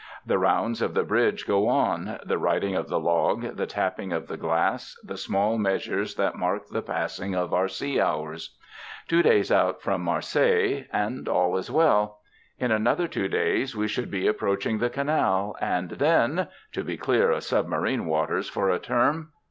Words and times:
The 0.25 0.39
rounds 0.39 0.81
of 0.81 0.95
the 0.95 1.03
bridge 1.03 1.45
go 1.45 1.67
on 1.67 2.19
the 2.25 2.39
writing 2.39 2.73
of 2.73 2.89
the 2.89 2.99
log, 2.99 3.43
the 3.55 3.67
tapping 3.67 4.11
of 4.11 4.25
the 4.27 4.35
glass, 4.35 4.97
the 5.03 5.15
small 5.15 5.59
measures 5.59 6.15
that 6.15 6.35
mark 6.35 6.67
the 6.69 6.81
passing 6.81 7.35
of 7.35 7.53
our 7.53 7.67
sea 7.67 8.01
hours. 8.01 8.57
Two 9.07 9.21
days 9.21 9.51
out 9.51 9.79
from 9.79 10.01
Marseilles 10.01 10.85
and 10.91 11.29
all 11.29 11.51
well! 11.69 12.17
In 12.57 12.71
another 12.71 13.07
two 13.07 13.27
days 13.27 13.75
we 13.75 13.87
should 13.87 14.09
be 14.09 14.25
approaching 14.25 14.79
the 14.79 14.89
Canal, 14.89 15.55
and 15.61 15.91
then 15.91 16.47
to 16.71 16.83
be 16.83 16.97
clear 16.97 17.29
of 17.29 17.43
'submarine 17.43 18.07
waters' 18.07 18.49
for 18.49 18.71
a 18.71 18.79
term. 18.79 19.29